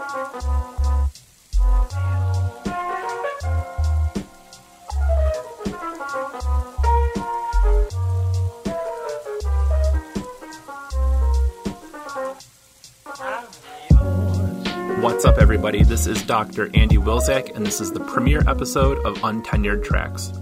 [0.00, 0.16] What's
[15.26, 15.82] up, everybody?
[15.82, 16.70] This is Dr.
[16.72, 20.32] Andy Wilczek, and this is the premiere episode of Untenured Tracks.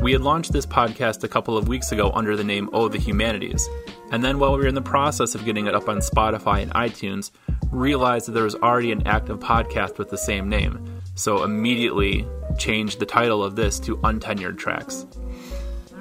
[0.00, 2.98] We had launched this podcast a couple of weeks ago under the name Oh the
[2.98, 3.68] Humanities,
[4.10, 6.72] and then while we were in the process of getting it up on Spotify and
[6.72, 7.32] iTunes,
[7.72, 12.26] realized that there was already an active podcast with the same name, so immediately
[12.58, 15.06] changed the title of this to Untenured Tracks.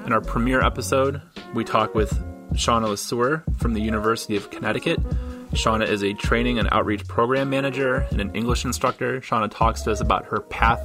[0.06, 1.22] In our premiere episode,
[1.54, 2.12] we talk with
[2.54, 5.00] Shauna LeSueur from the University of Connecticut
[5.54, 9.20] Shauna is a training and outreach program manager and an English instructor.
[9.20, 10.82] Shauna talks to us about her path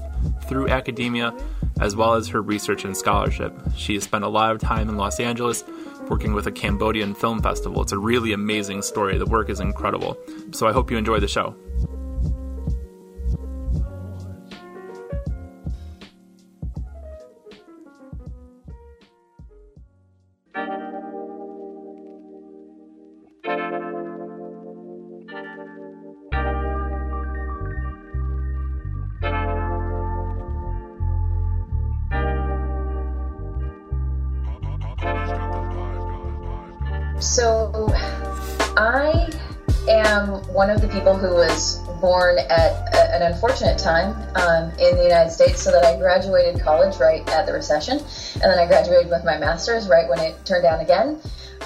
[0.49, 1.33] through academia
[1.81, 3.57] as well as her research and scholarship.
[3.77, 5.63] She has spent a lot of time in Los Angeles
[6.09, 7.83] working with a Cambodian film festival.
[7.83, 9.19] It's a really amazing story.
[9.19, 10.17] The work is incredible.
[10.53, 11.55] So I hope you enjoy the show.
[37.37, 37.93] So,
[38.79, 39.31] I
[39.91, 44.97] am one of the people who was born at a, an unfortunate time um, in
[44.97, 48.67] the United States, so that I graduated college right at the recession, and then I
[48.67, 51.21] graduated with my master's right when it turned down again.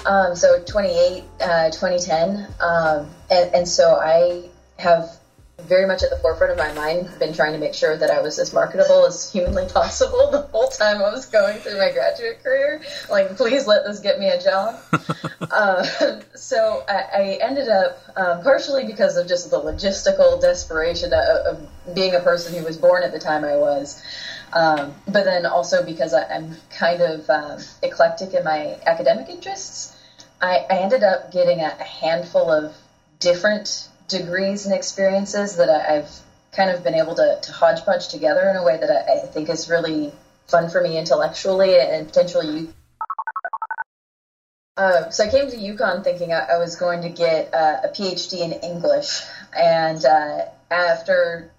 [0.05, 5.20] Um, so 28, uh, 2010, um, and, and so I have
[5.67, 8.21] very much at the forefront of my mind been trying to make sure that I
[8.21, 12.43] was as marketable as humanly possible the whole time I was going through my graduate
[12.43, 12.81] career.
[13.09, 14.79] Like, please let this get me a job.
[15.51, 15.83] uh,
[16.35, 21.95] so I, I, ended up, um, partially because of just the logistical desperation of, of,
[21.95, 24.01] being a person who was born at the time I was.
[24.53, 29.97] Um, but then also because I, am kind of um, eclectic in my academic interests,
[30.41, 32.75] I, I ended up getting a, a handful of
[33.19, 36.11] different degrees and experiences that I, have
[36.51, 39.49] kind of been able to, to, hodgepodge together in a way that I, I, think
[39.49, 40.11] is really
[40.47, 42.69] fun for me intellectually and potentially.
[44.77, 47.87] Uh, so I came to UConn thinking I, I was going to get uh, a
[47.87, 49.21] PhD in English,
[49.57, 51.51] and uh, after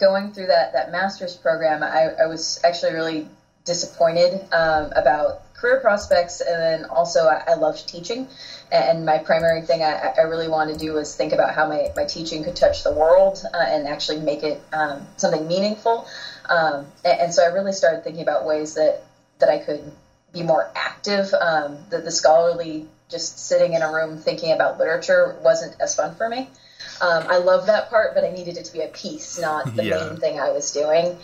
[0.00, 3.28] going through that that master's program, I, I was actually really
[3.64, 8.28] disappointed um, about career prospects, and then also I, I loved teaching
[8.70, 11.88] and my primary thing I, I, really wanted to do was think about how my,
[11.96, 16.06] my teaching could touch the world uh, and actually make it um, something meaningful.
[16.48, 19.04] Um, and, and, so I really started thinking about ways that,
[19.38, 19.90] that I could
[20.32, 21.32] be more active.
[21.32, 26.14] Um, the, the scholarly, just sitting in a room thinking about literature wasn't as fun
[26.14, 26.50] for me.
[27.00, 29.84] Um, I love that part, but I needed it to be a piece, not the
[29.84, 30.08] yeah.
[30.08, 31.16] main thing I was doing.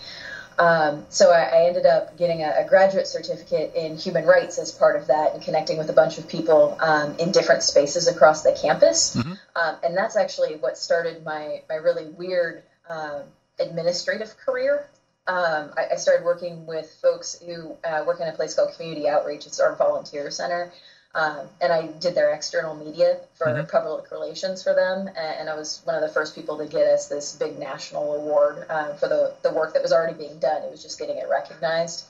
[0.58, 4.70] Um, so I, I, ended up getting a, a, graduate certificate in human rights as
[4.70, 8.42] part of that and connecting with a bunch of people um, in different spaces across
[8.42, 9.16] the campus.
[9.16, 9.32] Mm-hmm.
[9.56, 13.22] Um, and that's actually what started my, my really weird um,
[13.58, 14.88] administrative career.
[15.26, 19.08] Um, I, I, started working with folks who uh, work in a place called Community
[19.08, 19.46] Outreach.
[19.46, 20.70] It's our volunteer center.
[21.14, 23.70] Um, and I did their external media for mm-hmm.
[23.70, 27.06] public relations for them, and, I was one of the first people to get us
[27.06, 30.62] this big national award uh, for the, the work that was already being done.
[30.64, 32.06] It was just getting it recognized.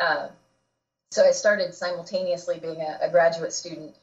[0.00, 0.28] Uh,
[1.10, 3.94] so I started simultaneously being a, a graduate student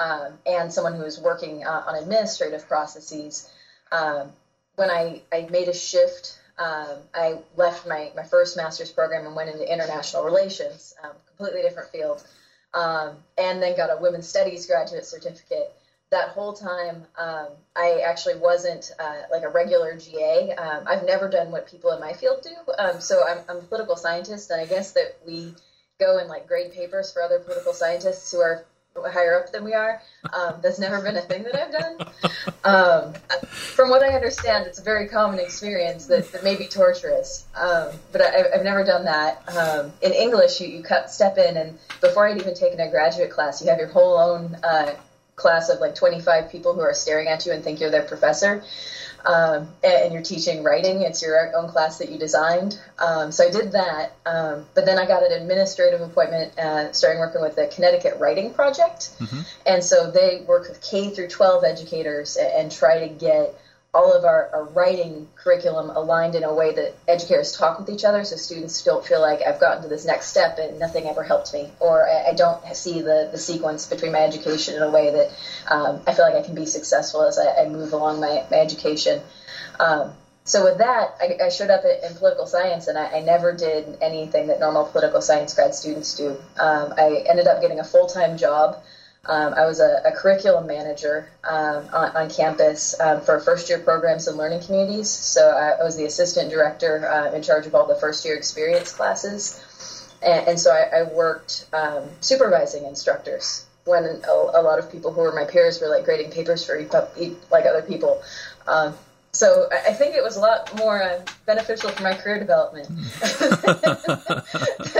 [0.00, 3.50] um, and someone who was working uh, on administrative processes.
[3.92, 4.32] Um,
[4.74, 9.36] when I, I made a shift, um, I left my, my first master's program and
[9.36, 12.24] went into international relations, um, completely different field
[12.74, 15.72] um, and then got a women's studies graduate certificate.
[16.10, 20.52] That whole time, um, I actually wasn't uh, like a regular GA.
[20.52, 22.54] Um, I've never done what people in my field do.
[22.78, 25.54] Um, so I'm, I'm a political scientist, and I guess that we
[25.98, 28.64] go and like grade papers for other political scientists who are
[29.00, 30.00] higher up than we are.
[30.32, 32.52] Um, that's never been a thing that I've done.
[32.64, 37.46] Um, from what I understand, it's a very common experience that, that may be torturous,
[37.56, 39.42] um, but I, have never done that.
[39.56, 43.30] Um, in English, you, you cut, step in, and before I'd even taken a graduate
[43.30, 44.92] class, you have your whole own uh,
[45.36, 48.62] class of like 25 people who are staring at you and think you're their professor
[49.24, 51.02] um, and you're teaching writing.
[51.02, 52.78] It's your own class that you designed.
[52.98, 57.20] Um, so I did that, um, but then I got an administrative appointment, uh, starting
[57.20, 59.40] working with the Connecticut Writing Project, mm-hmm.
[59.66, 63.54] and so they work with K through 12 educators and, and try to get
[63.94, 68.04] all of our, our, writing curriculum aligned in a way that educators talk with each
[68.04, 71.22] other so students don't feel like I've gotten to this next step and nothing ever
[71.22, 74.90] helped me, or I, I don't see the, the sequence between my education in a
[74.90, 75.30] way that
[75.70, 78.56] um, I feel like I can be successful as I, I move along my, my
[78.58, 79.20] education.
[79.78, 80.12] Um,
[80.44, 83.98] so with that, I, I showed up in political science, and I, I, never did
[84.00, 86.30] anything that normal political science grad students do.
[86.58, 88.82] Um, I ended up getting a full time job
[89.24, 93.78] um, I was a, a, curriculum manager um, on, on, campus um, for first year
[93.78, 95.08] programs and learning communities.
[95.08, 98.34] So I, I was the assistant director uh, in charge of all the first year
[98.34, 99.62] experience classes.
[100.22, 105.12] And, and so I, I worked um, supervising instructors when a, a, lot of people
[105.12, 106.80] who were my peers were like grading papers for
[107.50, 108.20] like other people.
[108.66, 108.94] Um,
[109.30, 112.96] so I think it was a lot more uh, beneficial for my career development than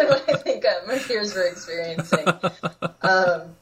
[0.07, 2.27] what I think uh, my peers were experiencing.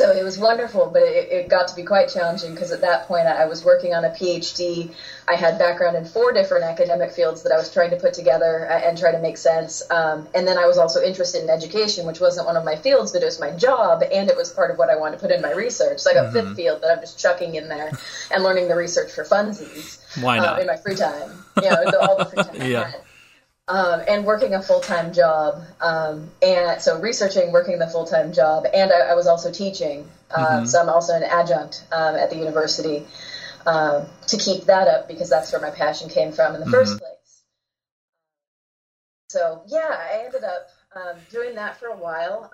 [0.00, 2.80] Um, so it was wonderful, but it, it got to be quite challenging because at
[2.82, 4.94] that point I was working on a PhD.
[5.28, 8.66] I had background in four different academic fields that I was trying to put together
[8.66, 9.82] and try to make sense.
[9.90, 13.12] Um, and then I was also interested in education, which wasn't one of my fields,
[13.12, 15.30] but it was my job, and it was part of what I wanted to put
[15.30, 16.00] in my research.
[16.00, 16.48] So I got mm-hmm.
[16.48, 17.90] fifth field that I'm just chucking in there
[18.30, 20.00] and learning the research for funsies.
[20.22, 20.58] Why not?
[20.58, 22.70] Uh, in my free time, you know, all the free time.
[22.70, 22.92] yeah
[23.68, 25.62] um, and working a full time job.
[25.80, 30.08] Um, and so researching, working the full time job, and I, I, was also teaching.
[30.34, 30.66] Um, mm-hmm.
[30.66, 33.06] So I'm also an adjunct um, at the university
[33.66, 36.74] um, to keep that up because that's where my passion came from in the mm-hmm.
[36.74, 37.12] first place.
[39.30, 42.50] So yeah, I ended up um, doing that for a while,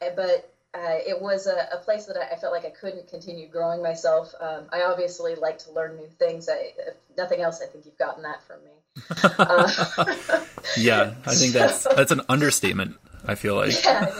[0.00, 0.52] but.
[0.74, 3.82] Uh, it was a, a, place that I, I, felt like I couldn't continue growing
[3.82, 4.34] myself.
[4.38, 6.50] I obviously like to learn new things.
[6.50, 8.75] I, if nothing else, I think you've gotten that from me.
[9.22, 9.70] Uh,
[10.76, 12.96] yeah, I think that's that's an understatement.
[13.28, 13.72] I feel like.
[13.84, 14.12] Yeah,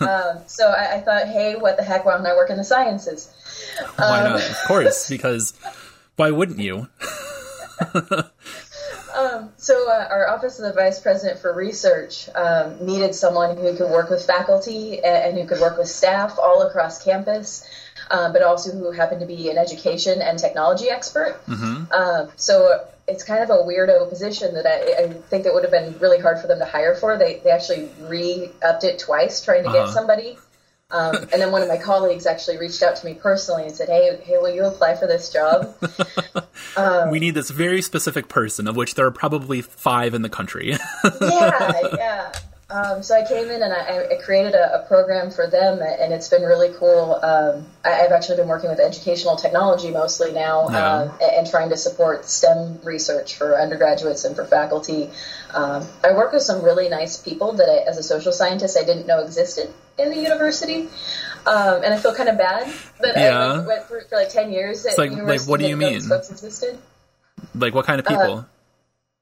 [0.00, 0.06] yeah.
[0.06, 2.04] Um, so I, I, thought, hey, what the heck?
[2.04, 3.32] Why don't I work in the sciences?
[3.96, 4.50] Why um, not?
[4.50, 5.54] Of course, because
[6.16, 6.88] why wouldn't you?
[9.14, 13.76] um, so uh, our office of the vice president for research um, needed someone who
[13.76, 17.64] could work with faculty and, and who could work with staff all across campus.
[18.10, 21.38] Uh, but also who happened to be an education and technology expert.
[21.46, 21.84] Mm-hmm.
[21.92, 25.72] Uh, so it's kind of a weirdo position that I, I, think it would have
[25.72, 27.16] been really hard for them to hire for.
[27.18, 29.86] They, they actually re upped it twice trying to uh-huh.
[29.86, 30.38] get somebody.
[30.90, 33.90] Um, and then one of my colleagues actually reached out to me personally and said,
[33.90, 35.74] "Hey, hey, will you apply for this job?"
[36.76, 40.30] Um, we need this very specific person, of which there are probably five in the
[40.30, 40.70] country.
[41.20, 42.32] yeah, yeah.
[42.70, 46.12] Um, so I came in and I, I created a, a, program for them, and
[46.12, 47.14] it's been really cool.
[47.14, 50.76] Um, I, have actually been working with educational technology mostly now, yeah.
[50.76, 55.08] uh, and, and, trying to support STEM research for undergraduates and for faculty.
[55.54, 58.84] Um, I work with some really nice people that, I, as a social scientist, I
[58.84, 60.88] didn't know existed in the university,
[61.46, 62.70] um, and I feel kind of bad.
[63.00, 63.62] But yeah.
[63.62, 64.84] I went for, for, like ten years.
[64.84, 65.94] It's like, like, what do you mean?
[65.94, 66.78] Existed.
[67.54, 68.38] Like, what kind of people?
[68.40, 68.44] Uh,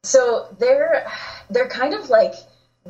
[0.03, 1.07] so they're
[1.49, 2.35] they're kind of like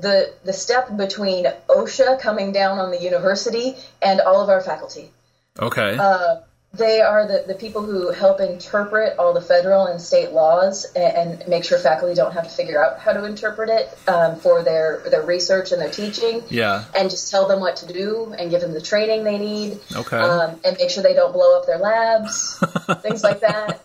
[0.00, 5.10] the the step between OSHA coming down on the university and all of our faculty.
[5.58, 5.96] Okay.
[5.98, 6.37] Uh,
[6.72, 11.38] they are the, the people who help interpret all the federal and state laws and,
[11.40, 14.62] and make sure faculty don't have to figure out how to interpret it um, for
[14.62, 16.42] their their research and their teaching.
[16.50, 16.84] Yeah.
[16.94, 19.78] And just tell them what to do and give them the training they need.
[19.94, 20.19] Okay.
[20.19, 22.58] Um, and make sure they don't blow up their labs,
[23.00, 23.81] things like that.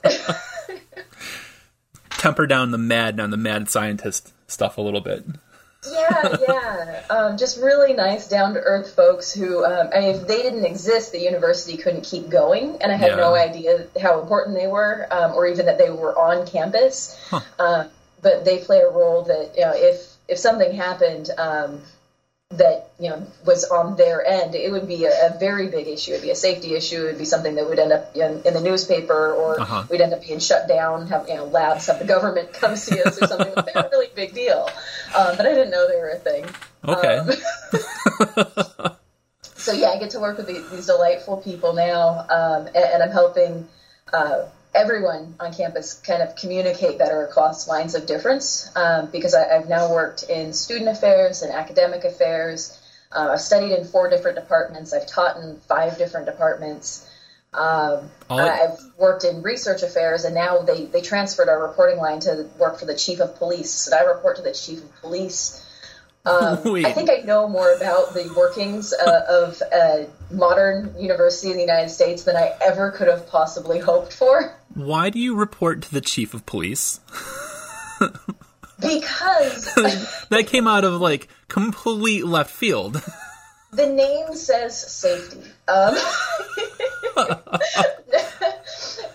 [2.09, 5.25] Temper down the mad on the mad scientist stuff a little bit
[5.89, 7.03] yeah, yeah.
[7.09, 10.65] Um, just really nice, down to earth folks who, um, I mean, if they didn't
[10.65, 13.15] exist, the university couldn't keep going, and I had yeah.
[13.15, 17.19] no idea how important they were, um, or even that they were on campus.
[17.29, 17.41] Huh.
[17.57, 17.87] Uh,
[18.21, 21.81] but they play a role that, you know, if if something happened, um,
[22.53, 26.11] that you know was on their end, it would be a, a, very big issue.
[26.11, 27.05] It'd be a safety issue.
[27.05, 29.85] It'd be something that would end up in, in the newspaper, or uh-huh.
[29.89, 31.07] we'd end up being shut down.
[31.07, 33.53] Have you know labs have the government come see us or something.
[33.55, 34.69] They're a really big deal,
[35.15, 36.45] um, but I didn't know they were a thing.
[36.87, 37.17] Okay.
[37.17, 37.31] Um,
[39.41, 43.03] so yeah, I get to work with these, these delightful people now, um, and, and,
[43.03, 43.67] I'm helping.
[44.11, 49.47] Uh, everyone on campus kind of communicate better across lines of difference um, because I,
[49.47, 52.77] have now worked in student affairs and academic affairs.
[53.11, 54.93] Uh, I've studied in four different departments.
[54.93, 57.07] I've taught in five different departments.
[57.53, 62.47] Um, I've worked in research affairs, and now they, they transferred our reporting line to
[62.57, 63.87] work for the chief of police.
[63.87, 65.65] And I report to the chief of police.
[66.25, 71.57] Um, I think I know more about the workings uh, of a modern university in
[71.57, 74.55] the United States than I ever could have possibly hoped for.
[74.73, 76.99] Why do you report to the chief of police?
[78.79, 79.73] because
[80.29, 83.01] that came out of like complete left field.
[83.71, 85.43] the name says safety.
[85.67, 85.95] Um,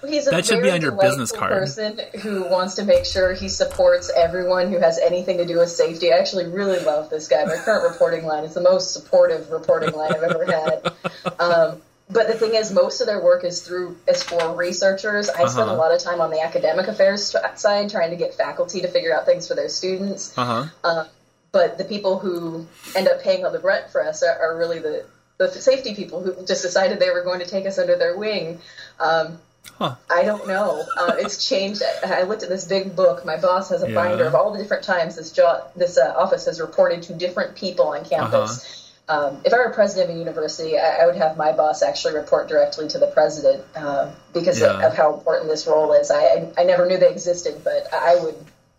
[0.09, 1.53] he's a That should be on your business card.
[1.53, 5.71] Person who wants to make sure he supports everyone who has anything to do with
[5.71, 6.13] safety.
[6.13, 7.45] I actually really love this guy.
[7.45, 10.93] My current reporting line is the most supportive reporting line I've ever had.
[11.41, 15.29] Um, but the thing is, most of their work is through is for researchers.
[15.29, 15.77] I spend a Uh-huh.
[15.77, 19.27] lot of time on the academic affairs side, trying to get faculty to figure out
[19.27, 20.33] things for their students.
[20.39, 21.05] Uh huh.
[21.53, 24.79] But the people who end up paying all the rent for us are, are really
[24.79, 25.05] the
[25.39, 28.59] the safety people who just decided they were going to take us under their wing.
[29.01, 29.39] Um,
[29.79, 29.97] Huh.
[30.11, 30.85] I don't know.
[30.99, 31.83] Uh, it's changed.
[32.05, 33.25] I I looked at this big book.
[33.25, 33.95] My boss has a Yeah.
[33.95, 37.55] binder of all the different times this job, this uh, office has reported to different
[37.57, 38.65] people on campus.
[38.65, 38.73] Uh-huh.
[39.09, 42.15] Um, if I were president of a university, I, I would have my boss actually
[42.15, 46.11] report directly to the president uh, because of, of how important this role is.
[46.11, 48.35] I, I, I never knew they existed, but I would,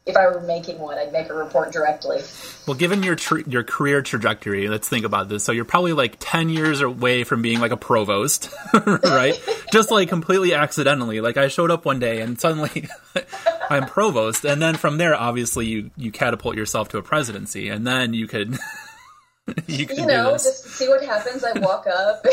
[0.08, 2.22] if I were making one, I'd make a report directly.
[2.66, 5.44] Well, given your tr- your career trajectory, let's think about this.
[5.44, 8.50] So you're probably like ten years away from being like a provost,
[9.04, 9.40] right?
[9.72, 11.22] Just like completely accidentally.
[11.22, 12.88] Like I showed up one day and suddenly
[13.70, 17.86] I'm provost, and then from there, obviously you you catapult yourself to a presidency, and
[17.86, 18.58] then you could.
[19.68, 20.44] you could You do know, this.
[20.44, 21.44] just see what happens.
[21.44, 22.26] I walk up.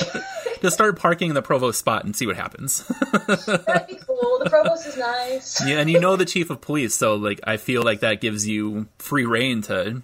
[0.64, 2.86] Just start parking in the provost spot and see what happens.
[3.12, 4.38] That'd be cool.
[4.42, 5.62] The provost is nice.
[5.66, 8.48] yeah, and you know the chief of police, so like I feel like that gives
[8.48, 10.00] you free reign to.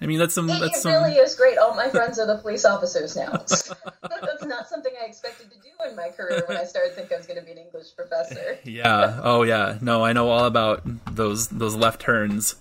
[0.00, 0.50] I mean, that's some.
[0.50, 0.92] It, That's it some.
[0.92, 1.56] really is great.
[1.56, 3.30] All my friends are the police officers now.
[3.30, 7.18] That's not something I expected to do in my career when I started thinking I
[7.18, 8.58] was going to be an English professor.
[8.64, 9.20] Yeah.
[9.22, 9.78] Oh, yeah.
[9.80, 10.82] No, I know all about
[11.14, 12.56] those those left turns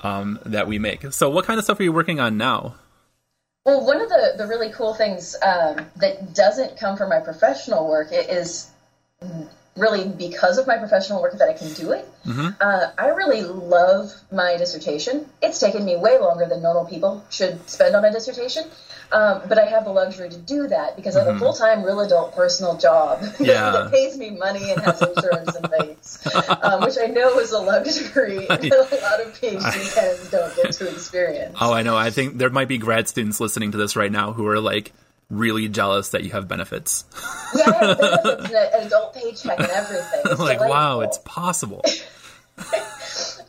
[0.00, 1.10] um, that we make.
[1.14, 2.74] So, what kind of stuff are you working on now?
[3.66, 7.88] Well, one of the, the really cool things um, that doesn't come from my professional
[7.88, 8.70] work is
[9.76, 12.08] really because of my professional work that I can do it.
[12.60, 15.28] Uh, I really love my dissertation.
[15.42, 18.70] It's taken me way longer than normal people should spend on a dissertation.
[19.12, 21.84] Um, but I have the luxury to do that because I have a full time,
[21.84, 23.70] real adult personal job Yeah.
[23.70, 26.26] that pays me money and has insurance and things,
[26.62, 30.72] um, which I know is a luxury that a lot of PhD candidates don't get
[30.72, 31.56] to experience.
[31.60, 31.96] Oh, I know.
[31.96, 34.92] I think there might be grad students listening to this right now who are like
[35.30, 37.04] really jealous that you have benefits.
[37.56, 40.20] Yeah, I have benefits an adult paycheck and everything.
[40.24, 41.82] It's like, wow, it's possible.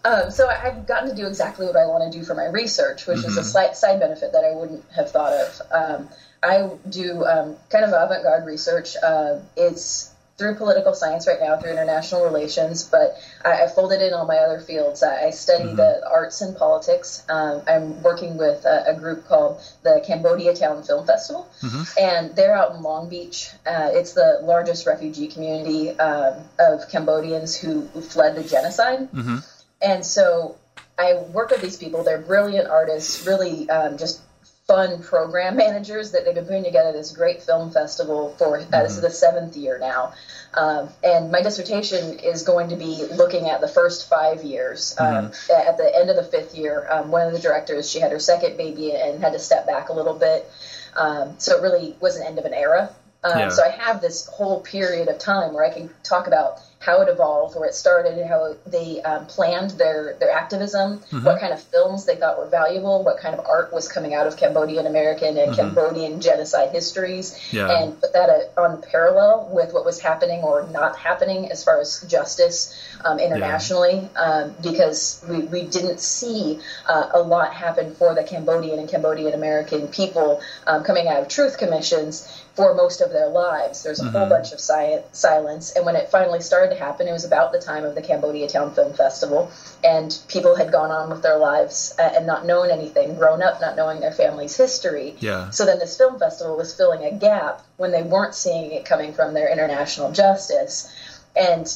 [0.06, 3.08] Um, so I've gotten to do exactly what I want to do for my research,
[3.08, 3.28] which Mm-hmm.
[3.30, 5.62] is a slight side benefit that I wouldn't have thought of.
[5.70, 6.10] Um,
[6.42, 8.96] I do um, kind of avant-garde research.
[9.04, 14.14] Uh, it's through political science right now, through international relations, but I, I folded in
[14.14, 15.04] all my other fields.
[15.04, 15.76] I, I study Mm-hmm.
[15.78, 17.24] the arts and politics.
[17.30, 21.84] Um, I'm working with a, a group called the Cambodia Town Film Festival, Mm-hmm.
[22.00, 23.50] and they're out in Long Beach.
[23.66, 29.12] Uh, it's the largest refugee community um, of Cambodians who fled the genocide.
[29.12, 29.38] Mm-hmm.
[29.82, 30.56] And so
[30.98, 32.04] I work with these people.
[32.04, 34.22] They're brilliant artists, really um, just
[34.68, 38.60] fun program managers that they've been putting together this great film festival for.
[38.60, 40.14] Uh, This is the seventh year now.
[40.54, 44.96] Um, and my dissertation is going to be looking at the first five years.
[45.00, 48.12] Um, At the end of the fifth year, um, one of the directors, she had
[48.12, 50.50] her second baby and had to step back a little bit.
[50.96, 52.90] Um, so it really was an end of an era.
[53.24, 53.50] Um, Yeah.
[53.50, 57.10] So I have this whole period of time where I can talk about how it
[57.10, 61.62] evolved, where it started, and how they um, planned their, their activism, what kind of
[61.62, 65.38] films they thought were valuable, what kind of art was coming out of Cambodian American
[65.38, 67.70] and Cambodian genocide histories, Yeah.
[67.70, 71.80] and put that uh, on parallel with what was happening or not happening as far
[71.82, 78.14] as justice um, internationally, um, because we, we didn't see uh, a lot happen for
[78.14, 83.12] the Cambodian and Cambodian American people um, coming out of truth commissions for most of
[83.12, 83.84] their lives.
[83.84, 87.12] There's a whole bunch of si- silence, and when it finally started to happen, it
[87.12, 89.52] was about the time of the Cambodia Town Film Festival,
[89.84, 93.62] and people had gone on with their lives uh, and not known anything, grown up
[93.62, 95.16] not knowing their family's history.
[95.20, 95.52] Yeah.
[95.52, 99.14] So then this film festival was filling a gap when they weren't seeing it coming
[99.14, 100.92] from their international justice,
[101.36, 101.72] and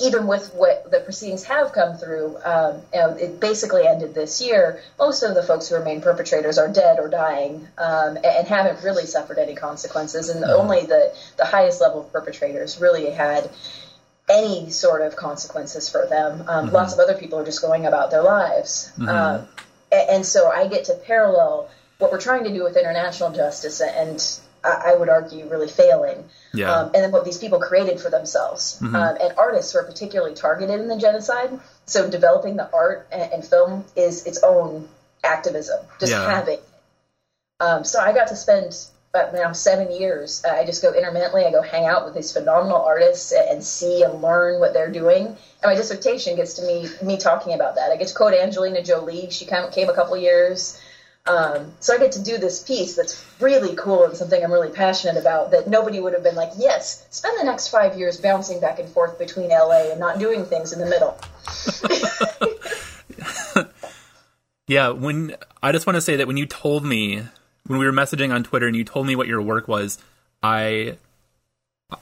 [0.00, 4.80] even with what the proceedings have come through, um, it basically ended this year.
[4.98, 8.82] Most of the folks who remain perpetrators are dead or dying, um, and, and haven't
[8.82, 10.28] really suffered any consequences.
[10.30, 13.50] And only the the highest level of perpetrators really had
[14.28, 16.44] any sort of consequences for them.
[16.48, 19.48] Um, Lots of other people are just going about their lives, um,
[19.92, 23.80] a- and so I get to parallel what we're trying to do with international justice,
[23.80, 24.22] and
[24.64, 26.72] I I would argue really failing Yeah.
[26.72, 28.78] um, and then what these people created for themselves.
[28.82, 31.58] Um, and artists were particularly targeted in the genocide.
[31.86, 34.88] So developing the art and, and film is its own
[35.24, 36.24] activism, just Yeah.
[36.30, 36.58] having.
[37.60, 38.76] Um, so I got to spend
[39.12, 40.40] uh, now seven years.
[40.44, 41.44] Uh, I just go intermittently.
[41.44, 45.26] I go hang out with these phenomenal artists and, see and learn what they're doing.
[45.26, 47.90] And my dissertation gets to me me talking about that.
[47.90, 49.30] I get to quote Angelina Jolie.
[49.30, 50.78] She came a couple years.
[51.26, 54.70] Um, so I get to do this piece that's really cool and something I'm really
[54.70, 58.58] passionate about that nobody would have been like, yes, spend the next five years bouncing
[58.58, 61.18] back and forth between LA and not doing things in the middle.
[64.66, 67.22] yeah, when I just want to say that when you told me
[67.66, 69.98] when we were messaging on Twitter and you told me what your work was,
[70.42, 70.96] I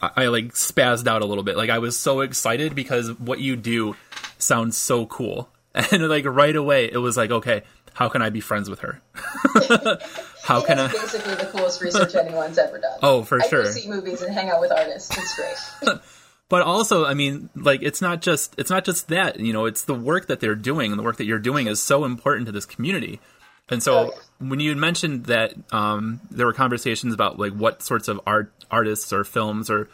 [0.00, 1.56] I, I like spazzed out a little bit.
[1.56, 3.96] Like I was so excited because what you do
[4.38, 5.50] sounds so cool.
[5.92, 7.62] And like right away it was like, okay,
[7.98, 9.00] how can I be friends with her?
[10.44, 12.98] how can I basically the coolest research anyone's ever done.
[13.02, 13.66] Oh, for I sure.
[13.66, 15.10] see movies and hang out with artists.
[15.18, 15.98] It's great.
[16.48, 19.82] but also i mean like it's not just it's not just that you know it's
[19.82, 22.52] the work that they're doing and the work that you're doing is so important to
[22.52, 23.20] this community
[23.68, 24.48] and so Oh, yeah.
[24.48, 29.12] when you mentioned that um, there were conversations about like what sorts of art artists
[29.12, 29.88] or films or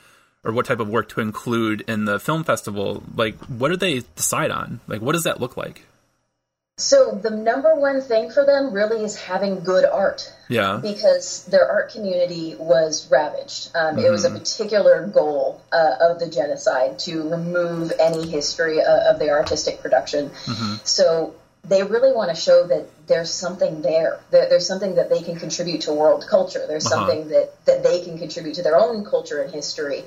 [0.44, 4.02] or what type of work to include in the film festival like what do they
[4.14, 5.86] decide on like what does that look like
[6.76, 10.32] So the number one thing for them really is having good art.
[10.48, 13.70] yeah because their art community was ravaged.
[13.76, 19.10] Um, It was a particular goal uh, of the genocide to remove any history uh,
[19.12, 20.32] of the artistic production.
[20.82, 24.18] So they really want to show that there's something there.
[24.32, 26.64] That there's something that they can contribute to world culture.
[26.66, 26.96] There's Uh-huh.
[26.96, 30.04] something that, that they can contribute to their own culture and history.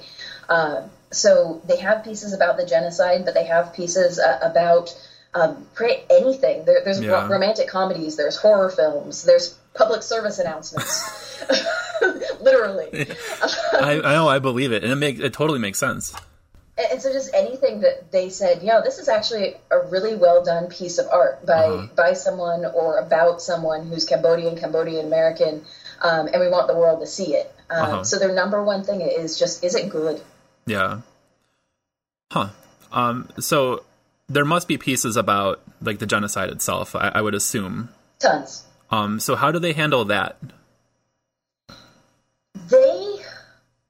[0.50, 4.94] Um, so they have pieces about the genocide, but they have pieces uh, about
[5.38, 6.66] um, create anything.
[6.66, 10.94] There, there's ro- romantic comedies, there's horror films, there's public service announcements.
[12.42, 12.90] Literally.
[13.74, 16.14] I, I know i believe it and it make it totally makes sense
[16.78, 20.16] And and so just anything that they said, you know, this is actually a really
[20.16, 21.88] well done piece of art by Uh-huh.
[22.04, 25.54] by someone or about someone who's Cambodian, Cambodian American,
[26.08, 27.48] um, and we want the world to see it.
[27.70, 28.04] Um, Uh-huh.
[28.10, 30.18] So their number one thing is just, is it good?
[30.68, 31.02] Yeah.
[32.32, 32.50] Huh.
[32.92, 33.30] Um.
[33.40, 33.84] So
[34.30, 36.96] there must be pieces about like the genocide itself.
[36.96, 37.90] I, I would assume.
[38.20, 38.66] Tons.
[38.90, 39.20] Um.
[39.20, 40.38] So how do they handle that?
[42.70, 43.22] They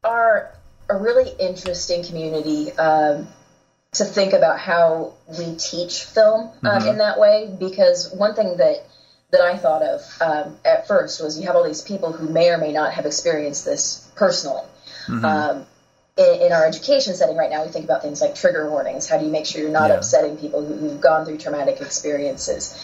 [0.04, 0.52] are
[0.90, 3.28] a really interesting community um,
[3.94, 7.56] to think about how we teach film um, in that way.
[7.60, 8.86] Because one thing that
[9.32, 12.50] that I thought of um, at first was you have all these people who may
[12.50, 14.64] or may not have experienced this personally.
[15.10, 15.66] Um,
[16.18, 19.08] in, in our education setting right now, we think about things like trigger warnings.
[19.08, 19.98] How do you make sure you're not Yeah.
[19.98, 22.78] upsetting people who, who've gone through traumatic experiences?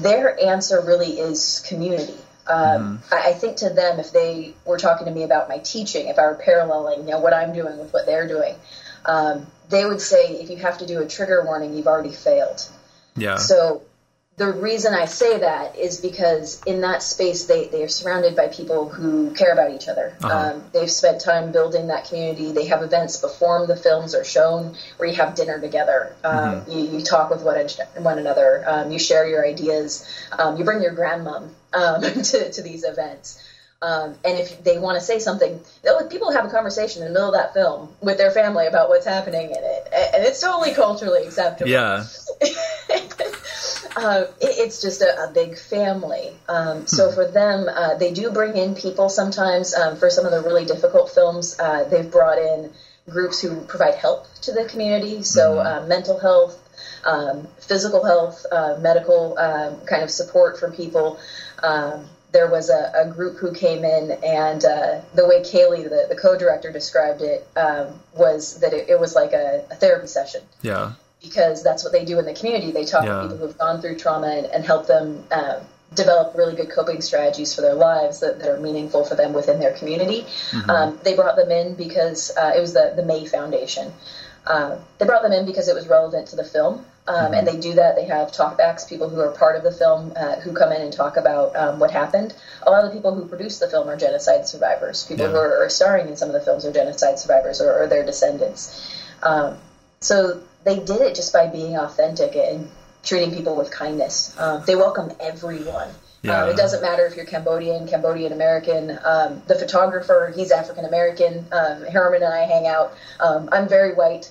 [0.00, 2.16] Their answer really is community.
[2.46, 6.08] Um, I, I think to them, if they were talking to me about my teaching,
[6.08, 8.54] if I were paralleling, you know, what I'm doing with what they're doing,
[9.04, 12.66] um, they would say, if you have to do a trigger warning, you've already failed.
[13.16, 13.36] Yeah.
[13.36, 13.82] So
[14.38, 18.46] the reason I say that is because in that space they, they are surrounded by
[18.46, 20.16] people who care about each other.
[20.22, 20.54] Uh-huh.
[20.54, 22.52] Um, they've spent time building that community.
[22.52, 26.14] They have events before the films are shown where you have dinner together.
[26.22, 27.58] Um, you, you talk with one,
[28.04, 28.64] one another.
[28.64, 30.08] Um, you share your ideas.
[30.38, 33.44] Um, you bring your grandmom um, to, to these events.
[33.82, 35.60] Um, and if they want to say something,
[36.10, 39.06] people have a conversation in the middle of that film with their family about what's
[39.06, 39.88] happening in it.
[39.92, 42.04] And and it's totally culturally acceptable yeah.
[43.96, 46.32] uh, it, it's just a, a big family.
[46.48, 49.74] Um, so for them, uh, they do bring in people sometimes.
[49.74, 52.72] Um, for some of the really difficult films, uh, they've brought in
[53.08, 55.22] groups who provide help to the community.
[55.22, 56.58] So uh, mental health,
[57.04, 61.18] um, physical health, uh, medical um, kind of support for people.
[61.62, 66.06] Um, there was a, a group who came in, and uh, the way Caylee, the,
[66.14, 70.42] the co-director, described it um, was that it, it was like a, a therapy session
[70.60, 70.92] Yeah.
[71.22, 72.70] Because that's what they do in the community.
[72.72, 73.14] They talk Yeah.
[73.16, 75.60] to people who've gone through trauma and, and help them uh,
[75.94, 79.58] develop really good coping strategies for their lives that, that are meaningful for them within
[79.58, 80.26] their community.
[80.68, 83.92] Um, they brought them in because uh, it was the, the May Foundation.
[84.46, 86.84] Uh, they brought them in because it was relevant to the film.
[87.06, 87.96] Um, And they do that.
[87.96, 90.92] They have talkbacks, people who are part of the film uh, who come in and
[90.92, 92.34] talk about um, what happened.
[92.62, 95.04] A lot of the people who produce the film are genocide survivors.
[95.04, 95.32] People Yeah.
[95.32, 98.04] who are, are starring in some of the films are genocide survivors or, or their
[98.04, 98.78] descendants.
[99.22, 99.56] Um,
[100.00, 102.70] so they did it just by being authentic and
[103.02, 104.38] treating people with kindness.
[104.38, 105.88] Um, they welcome everyone.
[106.22, 106.42] Yeah.
[106.42, 108.98] Um, it doesn't matter if you're Cambodian, Cambodian American.
[109.04, 111.46] Um, the photographer, he's African American.
[111.52, 112.92] Um, Herman and I hang out.
[113.20, 114.30] Um, I'm very white.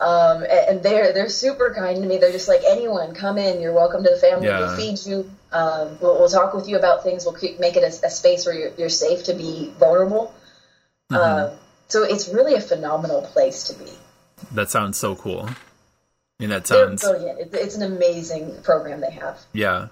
[0.00, 2.18] Um, and, they're they're super kind to me.
[2.18, 3.60] They're just like anyone, come in.
[3.60, 4.48] You're welcome to the family.
[4.48, 4.60] Yeah.
[4.60, 5.30] We'll feed you.
[5.52, 7.24] Um, we'll, we'll talk with you about things.
[7.24, 10.34] We'll keep, make it a, a space where you're, you're safe to be vulnerable.
[11.10, 11.52] Um,
[11.88, 13.90] so it's really a phenomenal place to be.
[14.52, 15.48] That sounds so cool.
[15.48, 15.54] I
[16.38, 17.38] mean, that They're sounds brilliant.
[17.40, 19.38] It, it's an amazing program they have.
[19.52, 19.88] yeah.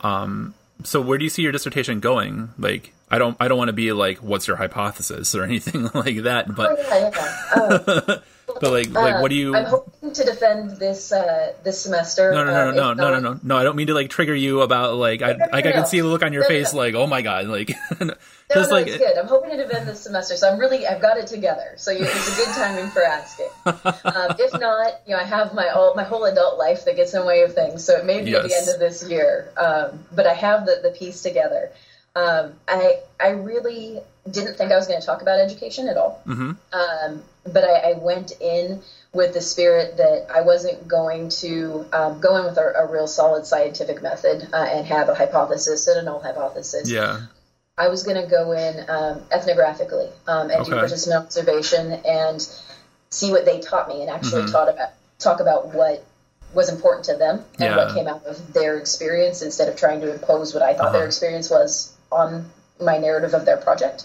[0.00, 0.54] Um.
[0.84, 2.50] So where do you see your dissertation going?
[2.58, 6.22] Like, I don't, I don't want to be like, what's your hypothesis or anything like
[6.22, 6.46] that.
[6.48, 7.62] Oh But, yeah, yeah.
[7.62, 8.18] Uh,
[8.60, 9.56] but like, like, what do you?
[9.56, 12.32] I'm hoping to defend this uh, this semester.
[12.32, 13.56] No, no, no, um, no, no, no, not- no, no.
[13.56, 15.72] I don't mean to like trigger you about like I No, no, like no, I
[15.74, 16.78] can see the look on your No, no, face no.
[16.78, 18.14] like oh my god like No,
[18.54, 19.16] no, like it's good.
[19.18, 21.74] I'm hoping to defend this semester, so I'm really I've got it together.
[21.76, 23.48] So you, it's a good timing for asking.
[23.66, 27.12] um, if not, you know, I have my all my whole adult life that gets
[27.12, 29.50] in the way of things, so it may be at the end of this year.
[29.58, 31.70] Um, but I have the the piece together.
[32.16, 36.22] Um, I I really didn't think I was going to talk about education at all.
[36.26, 36.56] Mhm.
[36.72, 38.80] Um, but I, I went in
[39.12, 43.06] with the spirit that I wasn't going to um, go in with a, a real
[43.06, 46.90] solid scientific method uh, and have a hypothesis and a null hypothesis.
[46.90, 47.22] yeah
[47.78, 52.46] I was going to go in um, ethnographically um, and do participant observation and
[53.10, 54.52] see what they taught me and actually Mhm.
[54.52, 56.04] taught about talk about what
[56.54, 57.76] was important to them and Yeah.
[57.76, 60.98] what came out of their experience instead of trying to impose what I thought Uh-huh.
[60.98, 64.04] their experience was on my narrative of their project.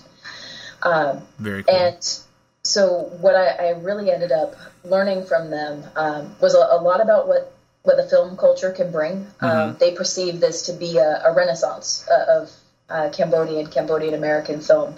[0.84, 2.20] Um, very cool and
[2.66, 7.02] so what I, I really ended up learning from them um, was a, a lot
[7.02, 9.28] about what, what the film culture can bring.
[9.42, 12.52] Um, they perceive this to be a, a renaissance uh, of
[12.90, 14.96] uh, Cambodian, Cambodian American film.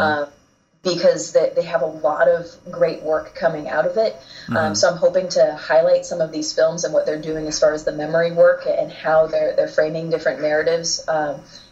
[0.00, 0.26] Uh,
[0.82, 4.16] because they, they have a lot of great work coming out of it.
[4.48, 7.60] Um, so I'm hoping to highlight some of these films and what they're doing as
[7.60, 11.06] far as the memory work and how they're they're framing different narratives.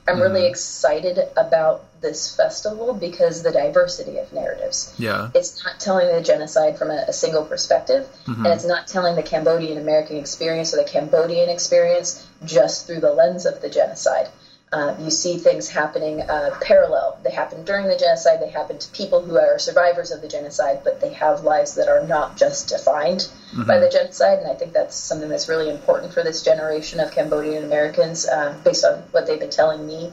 [0.08, 4.94] I'm really excited about this festival because the diversity of narratives.
[4.98, 8.44] yeah It's not telling the genocide from a, a single perspective, Mm-hmm.
[8.46, 13.12] and it's not telling the Cambodian American experience or the Cambodian experience just through the
[13.12, 14.28] lens of the genocide.
[14.72, 17.18] Um, you see things happening uh, parallel.
[17.24, 18.40] They happen during the genocide.
[18.40, 21.88] They happen to people who are survivors of the genocide, but they have lives that
[21.88, 23.28] are not just defined
[23.66, 24.38] by the genocide.
[24.38, 28.56] And I think that's something that's really important for this generation of Cambodian Americans, uh,
[28.62, 30.12] based on what they've been telling me.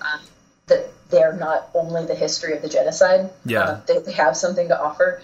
[0.00, 0.20] Um,
[0.68, 3.30] that they're not only the history of the genocide.
[3.44, 3.60] Yeah.
[3.60, 5.20] Uh, they, they have something to offer.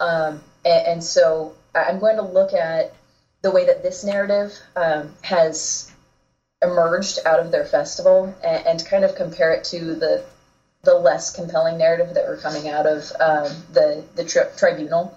[0.00, 2.94] Um, and, and so I'm going to look at
[3.42, 5.87] the way that this narrative um, has
[6.62, 10.22] emerged out of their festival and, and kind of compare it to the
[10.82, 15.16] the less compelling narrative that were coming out of um, the the tri- tribunal.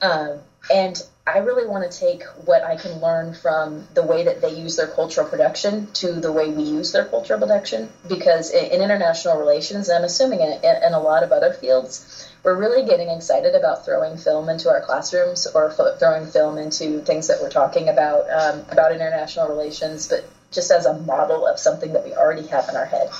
[0.00, 0.38] Um,
[0.70, 4.50] and I really want to take what I can learn from the way that they
[4.50, 7.90] use their cultural production to the way we use their cultural production.
[8.06, 12.28] Because in, in international relations, I'm assuming in, in, in a lot of other fields,
[12.42, 17.02] we're really getting excited about throwing film into our classrooms or f- throwing film into
[17.02, 21.58] things that we're talking about um, about international relations, but just as a model of
[21.58, 23.10] something that we already have in our head.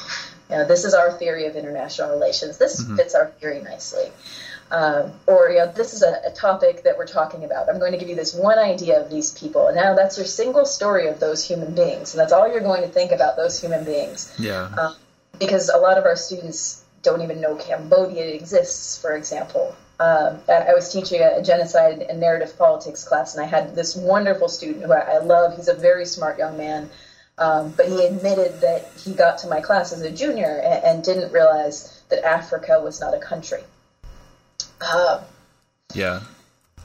[0.51, 2.57] You know, this is our theory of international relations.
[2.57, 4.11] This fits our theory nicely
[4.71, 7.69] um, or you know, this is a, a topic that we're talking about.
[7.69, 10.27] I'm going to give you this one idea of these people, and now that's your
[10.27, 13.61] single story of those human beings, and that's all you're going to think about those
[13.61, 14.33] human beings.
[14.39, 14.97] yeah Um,
[15.39, 19.75] because a lot of our students don't even know Cambodia exists, for example.
[20.01, 23.97] Um, I was teaching a, a genocide and narrative politics class, and I had this
[23.97, 25.57] wonderful student who I, I love.
[25.57, 26.91] He's a very smart young man,
[27.39, 31.05] um, but he admitted that he got to my class as a junior and, and
[31.05, 33.63] didn't realize that Africa was not a country.
[34.81, 35.21] Um,
[35.95, 36.21] yeah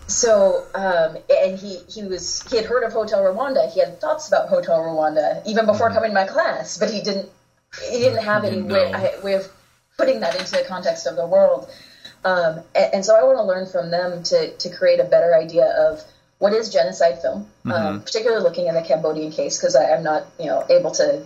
[0.07, 3.71] so, um, and he, he was he had heard of Hotel Rwanda.
[3.71, 7.29] He had thoughts about Hotel Rwanda even before coming to my class, but he didn't
[7.89, 8.91] he didn't have any way.
[8.91, 9.49] I- way of
[9.97, 11.69] putting that into the context of the world.
[12.25, 15.35] Um, and, and so, I want to learn from them to to create a better
[15.35, 16.03] idea of
[16.43, 20.47] what is genocide film, um, particularly looking in the Cambodian case because I'm not you
[20.47, 21.25] know able to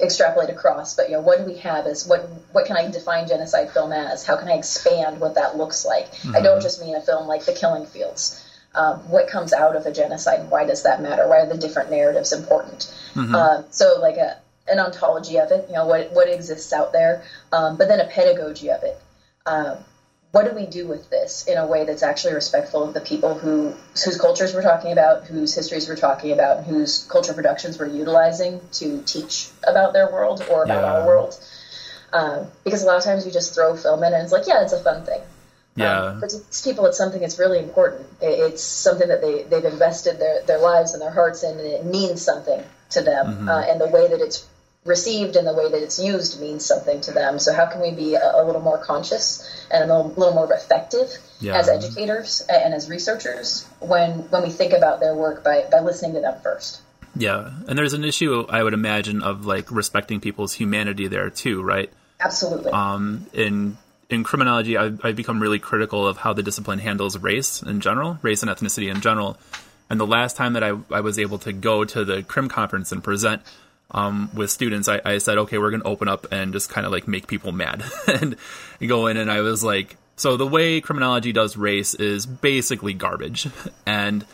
[0.00, 2.22] extrapolate across, but you know, what do we have as what
[2.52, 4.24] what can I define genocide film as?
[4.24, 6.08] How can I expand what that looks like?
[6.34, 8.42] I don't just mean a film like The Killing Fields.
[8.74, 11.28] Um, what comes out of a genocide and why does that matter?
[11.28, 12.90] Why are the different narratives important?
[13.34, 17.22] Um, so like a an ontology of it, you know, what what exists out there,
[17.52, 18.98] um, but then a pedagogy of it.
[19.44, 19.76] Um,
[20.34, 23.38] what do we do with this in a way that's actually respectful of the people
[23.38, 23.72] who
[24.04, 28.60] whose cultures we're talking about, whose histories we're talking about, whose culture productions we're utilizing
[28.72, 30.92] to teach about their world or about Yeah.
[30.94, 31.38] our world?
[32.12, 34.62] Um, because a lot of times we just throw film in and it's like, yeah,
[34.64, 35.20] it's a fun thing.
[35.76, 38.02] yeah Um, but to these people, it's something that's really important.
[38.20, 41.68] It- It's something that they, they've invested their, their lives and their hearts in, and
[41.78, 43.26] it means something to them.
[43.26, 43.48] Mm-hmm.
[43.48, 44.38] Uh, and the way that it's
[44.84, 47.38] received and the way that it's used means something to them.
[47.38, 50.52] So, how can we be a, a little more conscious and a little, little more
[50.52, 51.08] effective
[51.40, 51.56] Yeah.
[51.58, 56.14] as educators and as researchers when, when we think about their work by, by listening
[56.14, 56.80] to them first?
[57.16, 61.62] yeah and there's an issue i would imagine of like respecting people's humanity there too
[61.62, 62.72] right Absolutely.
[62.72, 63.78] um, in
[64.10, 68.18] in criminology, I've, I've become really critical of how the discipline handles race in general,
[68.22, 69.38] race and ethnicity in general.
[69.88, 72.92] And the last time that I, I was able to go to the crim conference
[72.92, 73.42] and present
[73.90, 76.86] um, with students, I, I said, okay, we're going to open up and just kind
[76.86, 78.36] of like make people mad and
[78.84, 79.16] go in.
[79.16, 83.48] And I was like, so the way criminology does race is basically garbage.
[83.86, 84.24] And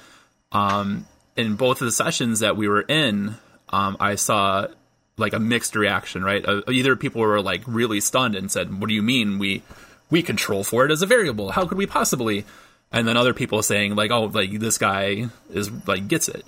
[0.52, 3.36] um, in both of the sessions that we were in,
[3.70, 4.68] um, I saw
[5.16, 6.24] like a mixed reaction.
[6.24, 9.62] Right, uh, either people were like really stunned and said, "What do you mean we
[10.10, 11.52] we control for it as a variable?
[11.52, 12.44] How could we possibly?"
[12.92, 16.44] And then other people saying like, "Oh, like this guy is like gets it."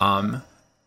[0.00, 0.42] Um,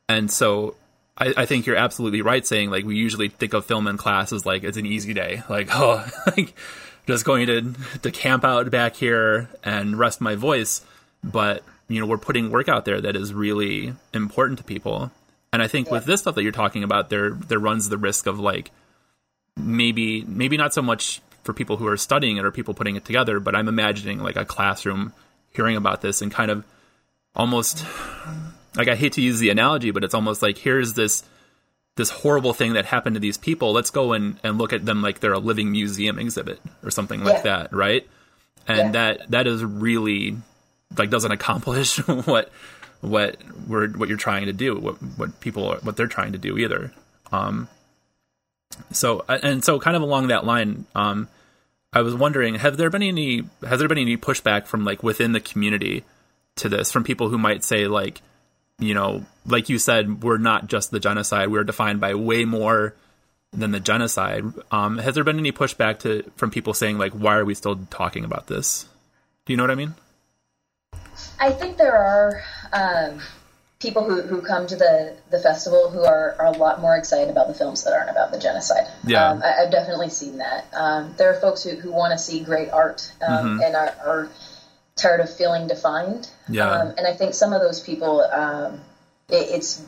[0.07, 0.75] and so
[1.19, 4.31] I, I, think you're absolutely right saying like we usually think of film in class
[4.31, 6.53] as like it's an easy day, like oh, like
[7.07, 10.81] just going to to camp out back here and rest my voice.
[11.23, 15.11] But you know we're putting work out there that is really important to people,
[15.51, 15.93] and I think yeah.
[15.93, 18.71] with this stuff that you're talking about, there there runs the risk of like
[19.57, 23.05] maybe maybe not so much for people who are studying it or people putting it
[23.05, 25.13] together, but I'm imagining like a classroom
[25.51, 26.63] hearing about this and kind of
[27.35, 27.83] almost
[28.79, 31.23] like I hate to use the analogy, but it's almost like here's this
[31.97, 33.73] this horrible thing that happened to these people.
[33.73, 37.21] Let's go and, and look at them like they're a living museum exhibit or something
[37.21, 37.41] like yeah.
[37.41, 38.07] that, right?
[38.69, 38.91] And yeah.
[38.91, 40.37] that that is really
[40.97, 42.51] like doesn't accomplish what
[43.01, 43.35] what
[43.67, 46.57] we're what you're trying to do, what what people are, what they're trying to do
[46.57, 46.93] either.
[47.33, 47.67] Um,
[48.93, 51.27] so and so kind of along that line, um,
[51.91, 55.33] I was wondering, have there been any has there been any pushback from like within
[55.33, 56.05] the community
[56.55, 58.21] to this from people who might say like
[58.79, 61.49] you know, like you said, we're not just the genocide.
[61.49, 62.95] We're defined by way more
[63.51, 64.45] than the genocide.
[64.71, 67.75] Um, has there been any pushback to from people saying like, why are we still
[67.89, 68.87] talking about this?
[69.45, 69.95] Do you know what I mean?
[71.39, 73.21] I think there are um,
[73.79, 77.29] people who, who come to the, the festival who are, are a lot more excited
[77.29, 78.87] about the films that aren't about the genocide.
[79.05, 79.29] Yeah.
[79.29, 80.67] Um, I, have definitely seen that.
[80.73, 83.61] Um, there are folks who, who want to see great art um, mm-hmm.
[83.63, 84.29] and are, are
[84.99, 86.29] tired of feeling defined.
[86.47, 86.69] Yeah.
[86.69, 88.81] Um, and I think some of those people, um,
[89.29, 89.85] it, it's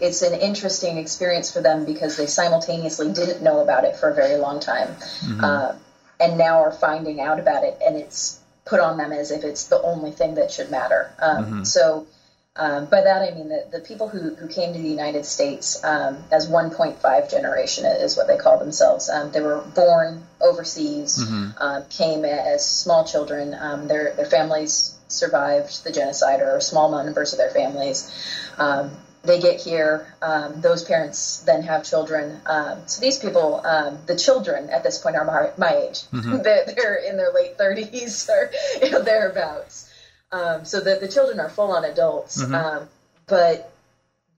[0.00, 4.14] it's an interesting experience for them because they simultaneously didn't know about it for a
[4.14, 5.44] very long time, mm-hmm.
[5.44, 5.72] uh,
[6.20, 9.68] and now are finding out about it, and it's put on them as if it's
[9.68, 11.12] the only thing that should matter.
[11.18, 11.64] Um, mm-hmm.
[11.64, 12.06] So
[12.58, 15.82] um, by that I mean that the people who, who came to the United States
[15.84, 19.08] um, as 1.5 generation is what they call themselves.
[19.08, 21.50] Um, they were born overseas, mm-hmm.
[21.60, 23.54] Um, came as small children.
[23.54, 28.12] Um, their their families survived the genocide, or small numbers of their families.
[28.58, 28.90] Um,
[29.22, 30.14] they get here.
[30.56, 32.40] those parents then have children.
[32.86, 33.60] so these people,
[34.06, 36.02] the children at this point are my, my age.
[36.12, 36.38] Mm-hmm.
[36.42, 38.50] They're, they're, in their late 30s or
[38.82, 39.87] you know, thereabouts.
[40.30, 42.54] Um, so the, the children are full on adults, mm-hmm.
[42.54, 42.88] um,
[43.26, 43.72] but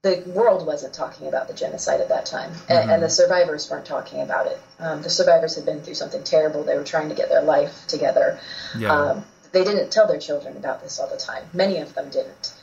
[0.02, 2.90] the world wasn't talking about the genocide at that time, and, mm-hmm.
[2.90, 4.60] and the survivors weren't talking about it.
[4.78, 6.64] Um, the survivors had been through something terrible.
[6.64, 8.38] They were trying to get their life together.
[8.78, 8.94] Yeah.
[8.94, 11.44] Um, they didn't tell their children about this all the time.
[11.52, 12.54] Many of them didn't.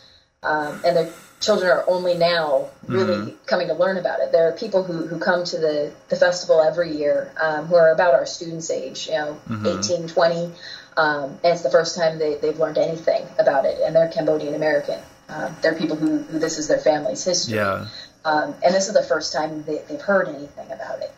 [0.41, 3.45] Um, and their children are only now really mm-hmm.
[3.45, 4.31] coming to learn about it.
[4.31, 7.91] There are people who, who come to the, the festival every year um, who are
[7.91, 9.79] about our students' age, you know, mm-hmm.
[9.79, 10.51] 18, 20,
[10.97, 14.55] um, and it's the first time they, they've learned anything about it, and they're Cambodian
[14.55, 14.99] American.
[15.29, 17.55] Uh, they're people who, who, this is their family's history.
[17.55, 17.87] Yeah.
[18.25, 21.13] Um, and this is the first time they, they've heard anything about it.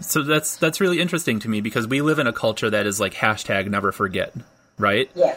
[0.00, 3.00] So that's that's really interesting to me because we live in a culture that is
[3.00, 4.34] like hashtag never forget,
[4.78, 5.10] right?
[5.14, 5.36] Yeah.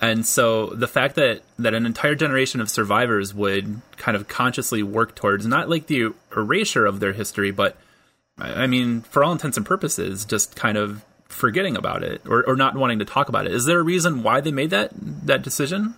[0.00, 4.82] And so the fact that that an entire generation of survivors would kind of consciously
[4.82, 7.76] work towards not like the erasure of their history, but
[8.38, 12.56] I mean, for all intents and purposes, just kind of forgetting about it or, or
[12.56, 13.52] not wanting to talk about it.
[13.52, 14.90] Is there a reason why they made that
[15.26, 15.94] that decision?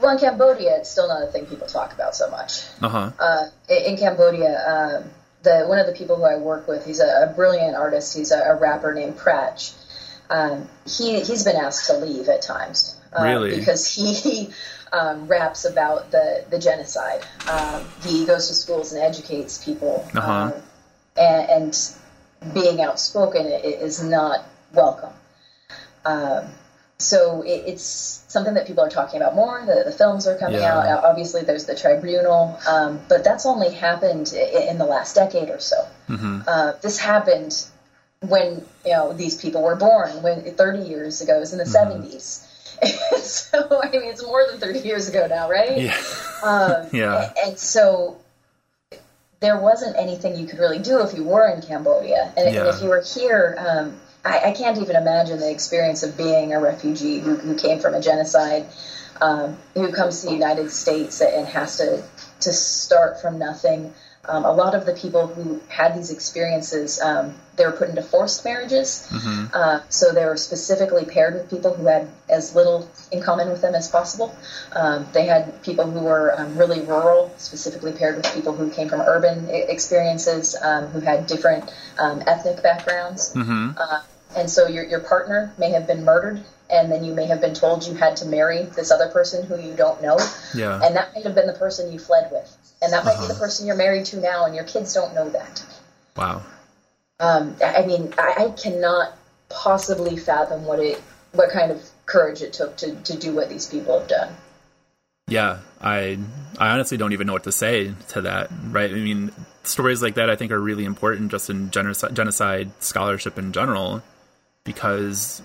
[0.00, 2.64] Well, in Cambodia, it's still not a thing people talk about so much.
[2.82, 3.10] Uh-huh.
[3.18, 5.10] Uh, in Cambodia, um,
[5.42, 8.16] the one of the people who I work with, he's a, a brilliant artist.
[8.16, 9.74] He's a, a rapper named Prach.
[10.30, 12.98] Um, he he's been asked to leave at times.
[13.16, 13.56] Uh, really?
[13.56, 14.50] Because he
[14.92, 17.24] um, raps about the the genocide.
[17.48, 20.06] Um, he goes to schools and educates people.
[20.14, 20.32] Uh-huh.
[20.32, 20.52] Um,
[21.16, 25.12] and, and being outspoken is not welcome.
[26.04, 26.46] Um,
[26.98, 29.64] so it, it's something that people are talking about more.
[29.66, 30.96] The, the films are coming yeah.
[30.96, 31.04] out.
[31.04, 35.60] Obviously, there's the tribunal, um, but that's only happened in, in the last decade or
[35.60, 35.76] so.
[36.08, 36.42] Mm-hmm.
[36.46, 37.66] Uh, this happened
[38.20, 41.64] when you know these people were born, when 30 years ago, it was in the
[41.64, 42.02] mm-hmm.
[42.04, 42.50] 70s.
[43.22, 45.80] so I mean, it's more than 30 years ago now, right?
[45.80, 46.02] Yeah.
[46.42, 47.28] Um, yeah.
[47.28, 48.18] And, and so
[49.40, 52.74] there wasn't anything you could really do if you were in Cambodia, and, yeah.
[52.74, 53.56] if you were here.
[53.58, 57.78] Um, I, I, can't even imagine the experience of being a refugee who, who came
[57.78, 58.66] from a genocide,
[59.20, 62.02] um, who comes to the United States and has to
[62.40, 63.92] to start from nothing.
[64.26, 68.02] Um, a lot of the people who had these experiences, um, they were put into
[68.02, 69.06] forced marriages.
[69.10, 69.46] Mm-hmm.
[69.52, 73.60] Uh, so they were specifically paired with people who had as little in common with
[73.60, 74.34] them as possible.
[74.72, 78.88] Um, they had people who were um, really rural, specifically paired with people who came
[78.88, 83.34] from urban experiences, um, who had different um, ethnic backgrounds.
[83.34, 83.72] Mm-hmm.
[83.76, 84.00] Uh,
[84.36, 87.54] and so your, your partner may have been murdered and then you may have been
[87.54, 90.18] told you had to marry this other person who you don't know,
[90.54, 90.80] Yeah.
[90.82, 93.28] and that might have been the person you fled with, and that might Uh-huh.
[93.28, 95.62] be the person you're married to now, and your kids don't know that.
[96.16, 96.42] wow.
[97.20, 99.16] Um, I I mean, I, I cannot
[99.48, 101.00] possibly fathom what it,
[101.32, 104.34] what kind of courage it took to, to do what these people have done.
[105.28, 106.18] Yeah, I
[106.58, 108.50] I honestly don't even know what to say to that.
[108.64, 108.90] Right?
[108.90, 109.30] I mean,
[109.62, 114.02] stories like that I think are really important just in genocide, genocide scholarship in general,
[114.64, 115.42] because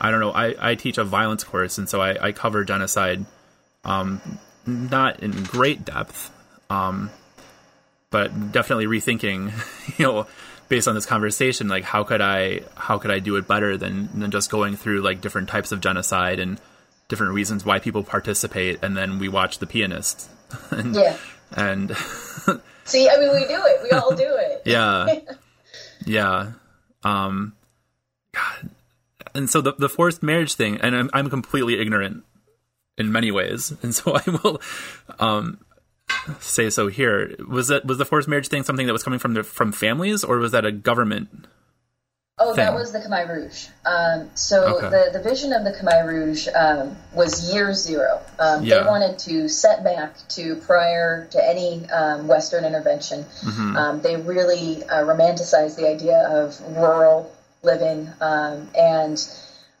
[0.00, 0.32] I don't know.
[0.32, 3.24] I, I teach a violence course, and so I, I cover genocide,
[3.84, 4.20] um,
[4.66, 6.30] not in great depth,
[6.70, 7.10] um,
[8.10, 9.52] but definitely rethinking,
[9.98, 10.26] you know,
[10.68, 14.08] based on this conversation, like how could I how could I do it better than
[14.18, 16.60] than just going through like different types of genocide and
[17.08, 20.28] different reasons why people participate, and then we watch The Pianist,
[20.70, 21.16] and, Yeah.
[21.52, 21.94] and
[22.86, 23.82] See, I mean, we do it.
[23.82, 24.62] We all do it.
[24.66, 25.06] yeah,
[26.06, 26.52] yeah,
[27.02, 27.54] um.
[29.34, 32.24] And so the the forced marriage thing, and I'm I'm completely ignorant
[32.96, 34.60] in many ways, and so I will,
[35.18, 35.58] um,
[36.40, 37.34] say so here.
[37.48, 40.24] Was that was the forced marriage thing something that was coming from the from families,
[40.24, 41.46] or was that a government?
[42.36, 43.68] Oh, that was the Khmer Rouge.
[43.86, 44.88] Um, so Okay.
[44.90, 48.20] the, the vision of the Khmer Rouge um, was year zero.
[48.40, 48.80] Um, Yeah.
[48.80, 53.22] They wanted to set back to prior to any um, Western intervention.
[53.22, 53.76] Mm-hmm.
[53.76, 57.30] Um, they really uh, romanticized the idea of rural
[57.64, 59.28] living um, and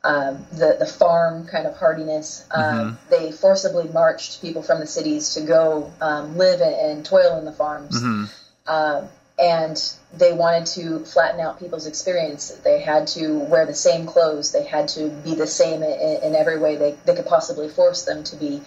[0.02, 2.44] um, the the farm kind of hardiness.
[2.50, 7.38] Um, They forcibly marched people from the cities to go um, live and, and toil
[7.38, 8.02] in the farms
[8.66, 12.50] um, and they wanted to flatten out people's experience.
[12.62, 14.52] They had to wear the same clothes.
[14.52, 18.04] They had to be the same in, in every way they, they could possibly force
[18.04, 18.62] them to be.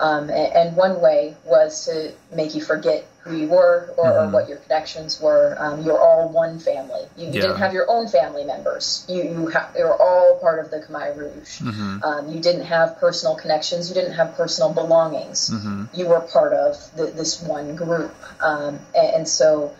[0.00, 4.28] Um, and, and one way was to make you forget who you were or, or
[4.28, 5.54] what your connections were.
[5.58, 7.02] Um, you're all one family.
[7.16, 7.40] You, you Yeah.
[7.42, 9.04] didn't have your own family members.
[9.08, 11.60] You you ha- you're all part of the Khmer Rouge.
[12.02, 13.88] Um, you didn't have personal connections.
[13.88, 15.50] You didn't have personal belongings.
[15.92, 19.74] You were part of the, this one group, um, and, and so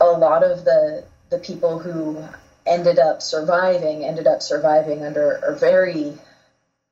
[0.00, 2.22] a lot of the the people who
[2.66, 6.12] ended up surviving ended up surviving under a very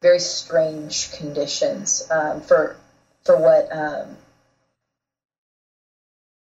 [0.02, 2.76] very strange conditions um, for
[3.24, 4.16] for what um,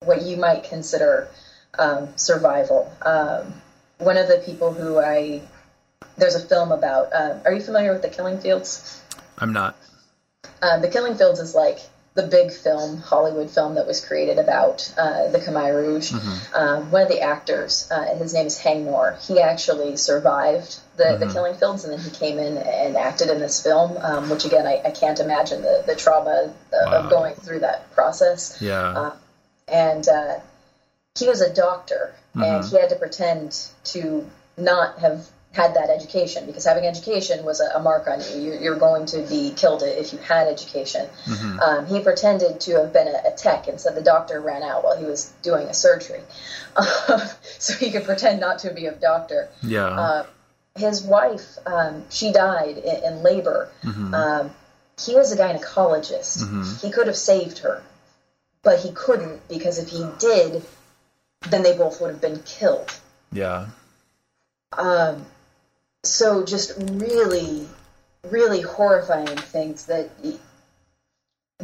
[0.08, 1.28] what you might consider
[1.78, 2.90] um, survival.
[3.02, 3.52] Um,
[3.98, 5.42] one of the people who I
[6.16, 7.10] there's a film about.
[7.14, 9.00] Um, are you familiar with the Killing Fields?
[9.38, 9.76] I'm not.
[10.60, 11.78] Uh, the Killing Fields is like
[12.14, 16.12] the big film, Hollywood film that was created about uh, the Khmer Rouge.
[16.52, 21.16] Um, one of the actors, uh, his name is Haing Ngor, he actually survived the,
[21.20, 24.44] the Killing Fields and then he came in and acted in this film, um, which
[24.44, 27.04] again, I, I can't imagine the, the trauma of, Wow.
[27.04, 28.80] of going through that process Yeah.
[28.80, 29.16] Uh,
[29.70, 30.40] and uh,
[31.18, 36.44] he was a doctor, and he had to pretend to not have had that education
[36.46, 38.42] because having education was a, a mark on you.
[38.42, 41.08] You're, you're going to be killed if you had education.
[41.60, 44.84] Um, he pretended to have been a, a tech and said the doctor ran out
[44.84, 46.20] while he was doing a surgery,
[47.58, 49.86] so he could pretend not to be a doctor yeah.
[49.86, 50.26] uh,
[50.78, 53.70] his wife, um, she died in, in labor.
[54.14, 54.50] Um,
[54.98, 56.82] he was a gynecologist.
[56.82, 57.82] He could have saved her,
[58.68, 60.62] but he couldn't because if he did,
[61.48, 63.00] then they both would have been killed.
[63.32, 63.68] yeah.
[64.74, 65.24] Um,
[66.04, 67.66] so just really,
[68.30, 70.38] really horrifying things that you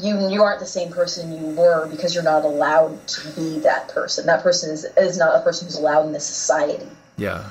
[0.00, 4.24] you aren't the same person you were because you're not allowed to be that person.
[4.24, 6.88] That person is is not a person who's allowed in this society.
[7.18, 7.50] Yeah.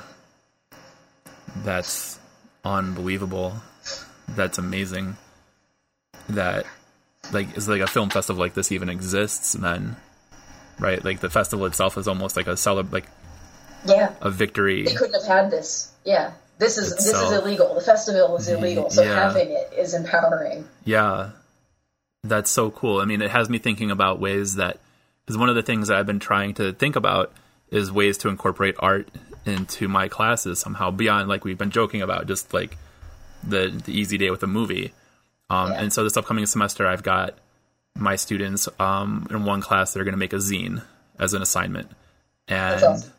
[1.58, 2.18] That's
[2.64, 3.54] unbelievable.
[4.30, 5.16] That's amazing.
[6.28, 6.66] That
[7.32, 9.96] like is like a film festival like this even exists and then
[10.78, 13.06] right like the festival itself is almost like a celeb like
[13.86, 14.14] Yeah.
[14.20, 15.92] a victory they couldn't have had this.
[16.04, 17.74] Yeah, this is this is illegal.
[17.74, 19.14] The festival is illegal, so Yeah.
[19.14, 20.68] having it is empowering.
[20.84, 21.30] Yeah.
[22.22, 23.00] That's so cool.
[23.00, 24.78] I mean, it has me thinking about ways that,
[25.24, 27.32] because one of the things that I've been trying to think about
[27.70, 29.08] is ways to incorporate art
[29.44, 32.78] into my classes somehow beyond, like we've been joking about, just like
[33.42, 34.94] the, the easy day with a movie.
[35.54, 35.82] Um, Yeah.
[35.82, 37.38] And so this upcoming semester, I've got
[37.96, 40.82] my students um, in one class, that are going to make a zine
[41.18, 41.90] as an assignment.
[42.48, 43.12] And awesome.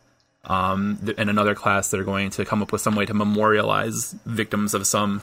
[0.44, 4.14] um, th- in another class, they're going to come up with some way to memorialize
[4.26, 5.22] victims of some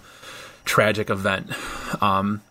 [0.65, 1.51] tragic event.
[2.01, 2.41] Um,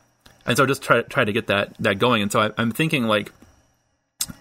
[0.46, 2.23] and so just try try to get that that going.
[2.23, 3.33] And so I, I'm thinking like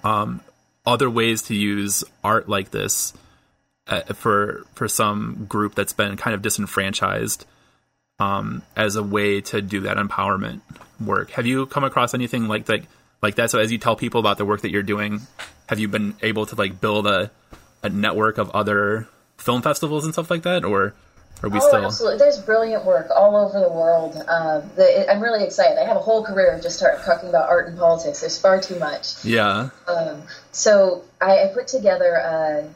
[0.03, 0.41] um,
[0.86, 3.13] other ways to use art like this
[3.88, 7.45] uh, for for some group that's been kind of disenfranchised
[8.22, 10.61] um, as a way to do that empowerment
[10.99, 11.32] work.
[11.32, 12.82] Have you come across anything like that
[13.22, 13.49] like that?
[13.49, 15.22] So as you tell people about the work that you're doing,
[15.67, 17.32] have you been able to like build a
[17.84, 19.07] a network of other
[19.38, 20.93] film festivals and stuff like that, or
[21.41, 21.86] Are we oh, still?
[21.86, 22.19] absolutely.
[22.19, 24.15] There's brilliant work all over the world.
[24.28, 25.82] Uh, the, I'm really excited.
[25.82, 28.19] I have a whole career of just start talking about art and politics.
[28.22, 29.26] There's far too much.
[29.26, 29.69] Yeah.
[29.88, 32.69] Um, so I, I put together a,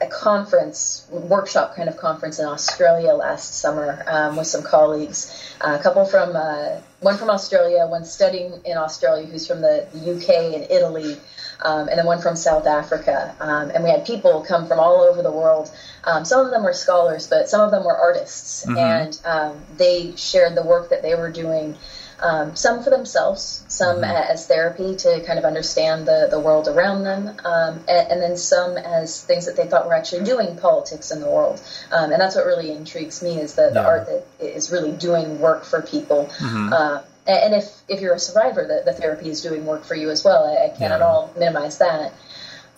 [0.00, 5.56] a conference, workshop kind of conference in Australia last summer um, with some colleagues.
[5.60, 9.88] Uh, a couple from, uh, one from Australia, one studying in Australia who's from the,
[9.92, 11.18] the UK and Italy,
[11.64, 13.34] um, and then one from South Africa.
[13.40, 15.68] Um, and we had people come from all over the world.
[16.04, 18.64] Um, some of them were scholars, but some of them were artists.
[18.68, 21.76] And um, they shared the work that they were doing,
[22.20, 27.04] um, some for themselves, some as therapy to kind of understand the, the world around
[27.04, 31.10] them, um, and, and then some as things that they thought were actually doing politics
[31.10, 31.60] in the world.
[31.92, 33.86] Um, and that's what really intrigues me is the, the Yeah.
[33.86, 36.28] art that is really doing work for people.
[36.72, 40.08] Uh, and if, if you're a survivor, the, the therapy is doing work for you
[40.10, 40.44] as well.
[40.44, 42.12] I, I can't at all minimize that.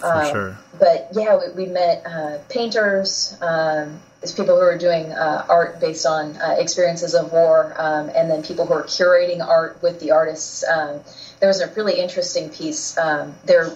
[0.01, 0.59] For Um, sure.
[0.79, 5.81] But yeah, we, we met uh, painters, um, there's people who are doing uh, art
[5.81, 9.99] based on uh, experiences of war, um, and then people who are curating art with
[10.01, 10.63] the artists.
[10.63, 11.01] Um,
[11.41, 12.99] there was a really interesting piece.
[12.99, 13.73] Um, they're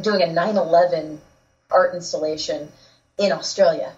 [0.00, 1.20] doing a 9 11
[1.70, 2.72] art installation
[3.18, 3.92] in Australia.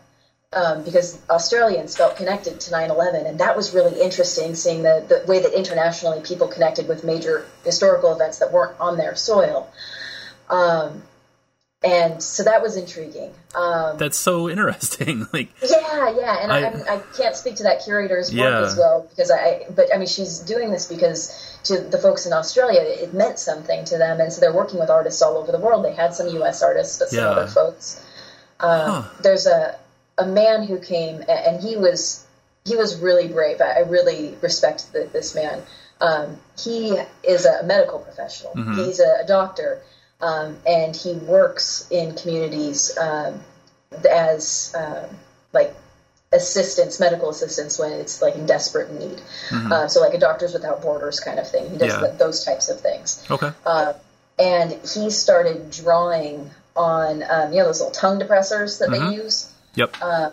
[0.53, 5.05] Um, because Australians felt connected to 9 11, and that was really interesting seeing the,
[5.09, 9.69] the way that internationally people connected with major historical events that weren't on their soil.
[10.49, 11.03] Um,
[11.85, 13.33] and so that was intriguing.
[13.55, 15.27] Um, That's so interesting.
[15.33, 18.61] like, yeah, yeah, and I, I- I, I can't speak to that curator's work Yeah.
[18.63, 19.67] as well because I.
[19.75, 23.85] But I mean, she's doing this because to the folks in Australia, it meant something
[23.87, 25.85] to them, and so they're working with artists all over the world.
[25.85, 26.63] They had some U.S.
[26.63, 27.31] artists, but some Yeah.
[27.31, 28.03] other folks.
[28.61, 29.03] Um, Huh.
[29.23, 29.77] There's a
[30.17, 32.25] a man who came, and he was
[32.65, 33.61] he was really brave.
[33.61, 35.63] I, I really respect the, this man.
[36.01, 38.53] Um, he is a medical professional.
[38.75, 39.81] He's a, a doctor,
[40.21, 43.41] um, and he works in communities um,
[44.11, 45.09] as um,
[45.53, 45.75] like
[46.33, 49.21] assistance, medical assistance when it's like in desperate need.
[49.53, 51.71] Uh, so like a Doctors Without Borders kind of thing.
[51.71, 52.01] He does Yeah.
[52.09, 53.25] th- those types of things.
[53.31, 53.53] okay.
[53.65, 53.93] Uh,
[54.39, 59.49] and he started drawing on um, you know those little tongue depressors that they use.
[59.77, 59.95] Yep.
[60.03, 60.31] uh,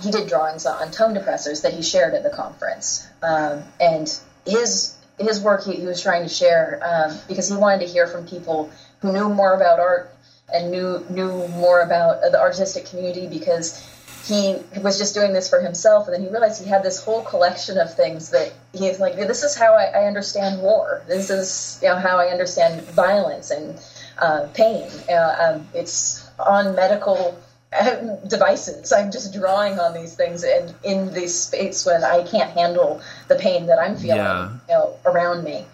[0.00, 4.06] He did drawings on tongue depressors that he shared at the conference, um, and
[4.46, 8.06] his his work he, he was trying to share um, because he wanted to hear
[8.06, 8.70] from people
[9.00, 10.14] who knew more about art
[10.52, 13.86] and knew knew more about the artistic community because
[14.26, 16.06] he was just doing this for himself.
[16.06, 19.42] And then he realized he had this whole collection of things that he's like this
[19.42, 21.02] is how I, I understand war.
[21.08, 23.80] This is you know how I understand violence and
[24.18, 24.90] uh, pain.
[25.08, 27.38] Uh, um, it's on medical
[27.72, 28.92] uh, devices.
[28.92, 33.36] I'm just drawing on these things and in this space when I can't handle the
[33.36, 34.50] pain that I'm feeling Yeah.
[34.68, 35.64] you know around me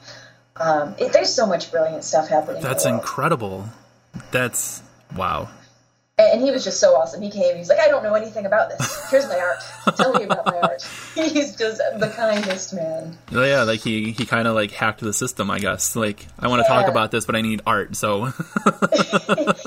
[0.58, 3.68] um, it, there's so much brilliant stuff happening That's incredible.
[4.30, 4.82] That's
[5.16, 5.48] wow.
[6.18, 7.20] And he was just so awesome.
[7.20, 7.58] He came.
[7.58, 9.10] He's like, I don't know anything about this.
[9.10, 9.58] Here's my art.
[9.98, 10.82] Tell me about my art.
[11.14, 13.18] He's just the kindest man.
[13.32, 15.94] Oh, Yeah, like he he kind of like hacked the system, I guess.
[15.94, 17.96] Like I want to talk about this, but I need art.
[17.96, 18.24] So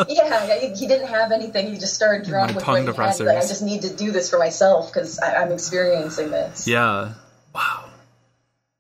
[0.10, 1.72] Yeah, he, he didn't have anything.
[1.72, 3.20] He just started drawing My with tongue what he had.
[3.20, 6.68] Like, I just need to do this for myself because I'm experiencing this.
[6.68, 7.14] yeah,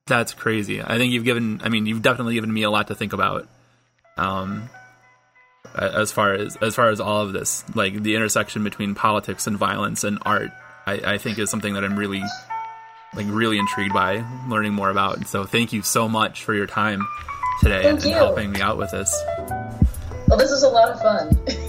[0.10, 0.82] that's crazy.
[0.82, 1.62] I think you've given.
[1.64, 3.48] I mean, you've definitely given me a lot to think about.
[4.18, 4.70] Um,
[5.76, 9.58] as far as as far as all of this, like the intersection between politics and
[9.58, 10.52] violence and art,
[10.86, 12.24] I, I think is something that I'm really
[13.16, 15.28] like really intrigued by learning more about.
[15.28, 17.08] So thank you so much for your time
[17.62, 18.16] today Thank and you.
[18.16, 19.16] helping me out with this.
[20.28, 21.66] Well, this is a lot of fun.